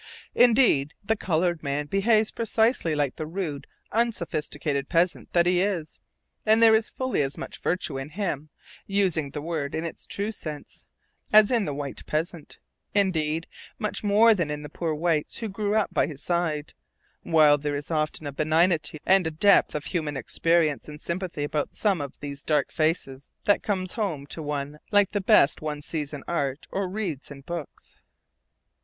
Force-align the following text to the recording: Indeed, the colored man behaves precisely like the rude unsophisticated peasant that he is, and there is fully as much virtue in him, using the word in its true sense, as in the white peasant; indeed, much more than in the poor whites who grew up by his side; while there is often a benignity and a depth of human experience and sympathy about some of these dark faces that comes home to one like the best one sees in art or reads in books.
Indeed, 0.33 0.95
the 1.05 1.15
colored 1.15 1.61
man 1.61 1.85
behaves 1.85 2.31
precisely 2.31 2.95
like 2.95 3.17
the 3.17 3.27
rude 3.27 3.67
unsophisticated 3.91 4.89
peasant 4.89 5.31
that 5.33 5.45
he 5.45 5.59
is, 5.61 5.99
and 6.43 6.59
there 6.59 6.73
is 6.73 6.89
fully 6.89 7.21
as 7.21 7.37
much 7.37 7.61
virtue 7.61 7.99
in 7.99 8.09
him, 8.09 8.49
using 8.87 9.29
the 9.29 9.43
word 9.43 9.75
in 9.75 9.83
its 9.85 10.07
true 10.07 10.31
sense, 10.31 10.87
as 11.31 11.51
in 11.51 11.65
the 11.65 11.73
white 11.75 12.03
peasant; 12.07 12.57
indeed, 12.95 13.45
much 13.77 14.03
more 14.03 14.33
than 14.33 14.49
in 14.49 14.63
the 14.63 14.69
poor 14.69 14.95
whites 14.95 15.37
who 15.37 15.47
grew 15.47 15.75
up 15.75 15.93
by 15.93 16.07
his 16.07 16.23
side; 16.23 16.73
while 17.21 17.59
there 17.59 17.75
is 17.75 17.91
often 17.91 18.25
a 18.25 18.31
benignity 18.33 18.97
and 19.05 19.27
a 19.27 19.29
depth 19.29 19.75
of 19.75 19.85
human 19.85 20.17
experience 20.17 20.89
and 20.89 20.99
sympathy 20.99 21.43
about 21.43 21.75
some 21.75 22.01
of 22.01 22.19
these 22.21 22.43
dark 22.43 22.71
faces 22.71 23.29
that 23.45 23.61
comes 23.61 23.91
home 23.91 24.25
to 24.25 24.41
one 24.41 24.79
like 24.91 25.11
the 25.11 25.21
best 25.21 25.61
one 25.61 25.79
sees 25.79 26.11
in 26.11 26.23
art 26.27 26.65
or 26.71 26.89
reads 26.89 27.29
in 27.29 27.41
books. 27.41 27.97